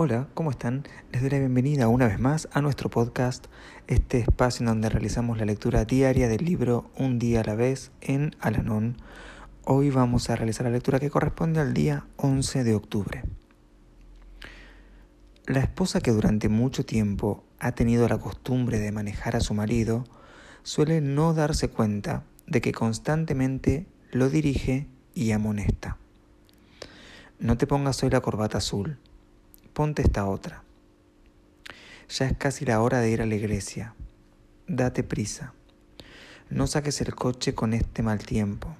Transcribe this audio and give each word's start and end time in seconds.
Hola, 0.00 0.28
¿cómo 0.34 0.52
están? 0.52 0.84
Les 1.10 1.22
doy 1.22 1.30
la 1.30 1.40
bienvenida 1.40 1.88
una 1.88 2.06
vez 2.06 2.20
más 2.20 2.48
a 2.52 2.60
nuestro 2.60 2.88
podcast, 2.88 3.46
este 3.88 4.20
espacio 4.20 4.62
en 4.62 4.66
donde 4.66 4.88
realizamos 4.88 5.38
la 5.38 5.44
lectura 5.44 5.84
diaria 5.84 6.28
del 6.28 6.44
libro 6.44 6.88
Un 6.96 7.18
día 7.18 7.40
a 7.40 7.44
la 7.44 7.56
vez 7.56 7.90
en 8.00 8.36
Alanón 8.38 8.98
Hoy 9.64 9.90
vamos 9.90 10.30
a 10.30 10.36
realizar 10.36 10.66
la 10.66 10.70
lectura 10.70 11.00
que 11.00 11.10
corresponde 11.10 11.58
al 11.58 11.74
día 11.74 12.06
11 12.14 12.62
de 12.62 12.76
octubre. 12.76 13.24
La 15.46 15.58
esposa 15.58 16.00
que 16.00 16.12
durante 16.12 16.48
mucho 16.48 16.86
tiempo 16.86 17.42
ha 17.58 17.72
tenido 17.72 18.08
la 18.08 18.18
costumbre 18.18 18.78
de 18.78 18.92
manejar 18.92 19.34
a 19.34 19.40
su 19.40 19.52
marido 19.52 20.04
suele 20.62 21.00
no 21.00 21.34
darse 21.34 21.70
cuenta 21.70 22.22
de 22.46 22.60
que 22.60 22.70
constantemente 22.70 23.88
lo 24.12 24.30
dirige 24.30 24.86
y 25.12 25.32
amonesta. 25.32 25.96
No 27.40 27.58
te 27.58 27.66
pongas 27.66 28.00
hoy 28.04 28.10
la 28.10 28.20
corbata 28.20 28.58
azul, 28.58 29.00
ponte 29.78 30.02
esta 30.02 30.26
otra. 30.26 30.64
Ya 32.08 32.26
es 32.26 32.36
casi 32.36 32.64
la 32.64 32.80
hora 32.80 32.98
de 32.98 33.10
ir 33.10 33.22
a 33.22 33.26
la 33.26 33.36
iglesia. 33.36 33.94
Date 34.66 35.04
prisa. 35.04 35.52
No 36.50 36.66
saques 36.66 37.00
el 37.00 37.14
coche 37.14 37.54
con 37.54 37.72
este 37.72 38.02
mal 38.02 38.18
tiempo. 38.18 38.74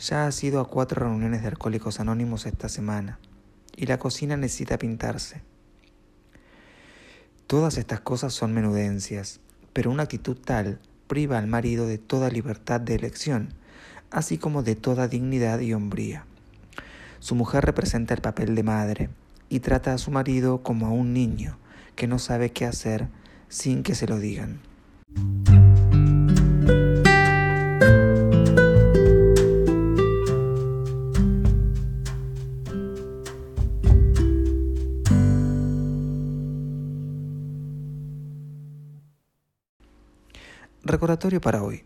Ya 0.00 0.26
ha 0.26 0.30
ido 0.40 0.60
a 0.60 0.68
cuatro 0.70 1.06
reuniones 1.06 1.42
de 1.42 1.48
alcohólicos 1.48 2.00
anónimos 2.00 2.46
esta 2.46 2.70
semana 2.70 3.18
y 3.76 3.84
la 3.84 3.98
cocina 3.98 4.38
necesita 4.38 4.78
pintarse. 4.78 5.42
Todas 7.46 7.76
estas 7.76 8.00
cosas 8.00 8.32
son 8.32 8.54
menudencias, 8.54 9.40
pero 9.74 9.90
una 9.90 10.04
actitud 10.04 10.38
tal 10.38 10.78
priva 11.08 11.36
al 11.36 11.46
marido 11.46 11.86
de 11.86 11.98
toda 11.98 12.30
libertad 12.30 12.80
de 12.80 12.94
elección, 12.94 13.50
así 14.10 14.38
como 14.38 14.62
de 14.62 14.76
toda 14.76 15.08
dignidad 15.08 15.60
y 15.60 15.74
hombría. 15.74 16.24
Su 17.20 17.34
mujer 17.34 17.66
representa 17.66 18.14
el 18.14 18.22
papel 18.22 18.54
de 18.54 18.62
madre 18.62 19.10
y 19.48 19.60
trata 19.60 19.94
a 19.94 19.98
su 19.98 20.10
marido 20.10 20.62
como 20.62 20.86
a 20.86 20.90
un 20.90 21.12
niño 21.12 21.58
que 21.94 22.06
no 22.06 22.18
sabe 22.18 22.50
qué 22.52 22.66
hacer 22.66 23.08
sin 23.48 23.82
que 23.82 23.94
se 23.94 24.06
lo 24.06 24.18
digan. 24.18 24.60
Recordatorio 40.82 41.40
para 41.40 41.64
hoy. 41.64 41.84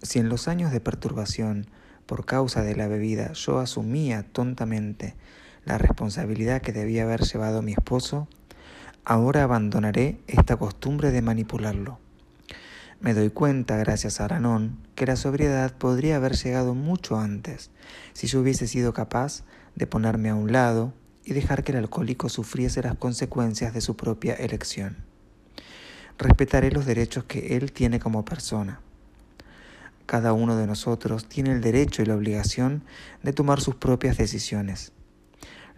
Si 0.00 0.18
en 0.18 0.30
los 0.30 0.48
años 0.48 0.72
de 0.72 0.80
perturbación 0.80 1.66
por 2.06 2.24
causa 2.24 2.62
de 2.62 2.74
la 2.74 2.88
bebida 2.88 3.32
yo 3.34 3.58
asumía 3.58 4.22
tontamente 4.22 5.14
la 5.64 5.78
responsabilidad 5.78 6.62
que 6.62 6.72
debía 6.72 7.04
haber 7.04 7.22
llevado 7.22 7.62
mi 7.62 7.72
esposo, 7.72 8.28
ahora 9.04 9.42
abandonaré 9.42 10.20
esta 10.26 10.56
costumbre 10.56 11.10
de 11.10 11.22
manipularlo. 11.22 11.98
Me 13.00 13.14
doy 13.14 13.30
cuenta, 13.30 13.76
gracias 13.76 14.20
a 14.20 14.26
Aranón, 14.26 14.78
que 14.94 15.06
la 15.06 15.16
sobriedad 15.16 15.72
podría 15.76 16.16
haber 16.16 16.36
llegado 16.36 16.74
mucho 16.74 17.18
antes, 17.18 17.70
si 18.12 18.26
yo 18.26 18.40
hubiese 18.40 18.66
sido 18.66 18.92
capaz 18.92 19.42
de 19.74 19.86
ponerme 19.86 20.30
a 20.30 20.34
un 20.34 20.52
lado 20.52 20.92
y 21.24 21.32
dejar 21.32 21.64
que 21.64 21.72
el 21.72 21.78
alcohólico 21.78 22.28
sufriese 22.28 22.82
las 22.82 22.96
consecuencias 22.96 23.74
de 23.74 23.80
su 23.80 23.96
propia 23.96 24.34
elección 24.34 25.12
respetaré 26.18 26.70
los 26.70 26.86
derechos 26.86 27.24
que 27.24 27.56
Él 27.56 27.72
tiene 27.72 27.98
como 27.98 28.24
persona. 28.24 28.80
Cada 30.06 30.32
uno 30.32 30.56
de 30.56 30.66
nosotros 30.66 31.28
tiene 31.28 31.52
el 31.52 31.60
derecho 31.60 32.02
y 32.02 32.06
la 32.06 32.16
obligación 32.16 32.84
de 33.22 33.32
tomar 33.32 33.60
sus 33.60 33.76
propias 33.76 34.16
decisiones. 34.16 34.92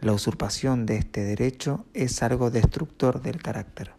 La 0.00 0.12
usurpación 0.12 0.84
de 0.87 0.97
este 0.97 1.22
derecho 1.22 1.87
es 1.94 2.22
algo 2.22 2.50
destructor 2.50 3.22
del 3.22 3.41
carácter. 3.41 3.93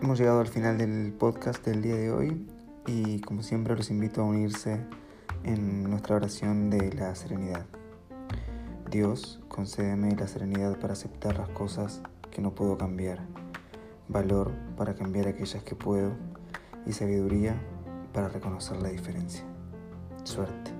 Hemos 0.00 0.18
llegado 0.18 0.40
al 0.40 0.48
final 0.48 0.78
del 0.78 1.12
podcast 1.12 1.64
del 1.66 1.82
día 1.82 1.96
de 1.96 2.10
hoy 2.10 2.46
y 2.86 3.20
como 3.20 3.42
siempre 3.42 3.76
los 3.76 3.90
invito 3.90 4.22
a 4.22 4.24
unirse 4.24 4.80
en 5.42 5.84
nuestra 5.84 6.16
oración 6.16 6.70
de 6.70 6.92
la 6.92 7.14
serenidad. 7.14 7.66
Dios, 8.90 9.40
concédeme 9.48 10.14
la 10.16 10.28
serenidad 10.28 10.78
para 10.78 10.94
aceptar 10.94 11.38
las 11.38 11.48
cosas 11.50 12.00
que 12.30 12.40
no 12.40 12.54
puedo 12.54 12.78
cambiar, 12.78 13.26
valor 14.08 14.52
para 14.76 14.94
cambiar 14.94 15.28
aquellas 15.28 15.62
que 15.62 15.74
puedo 15.74 16.12
y 16.86 16.92
sabiduría 16.92 17.60
para 18.14 18.28
reconocer 18.28 18.80
la 18.80 18.88
diferencia. 18.88 19.44
Suerte. 20.22 20.73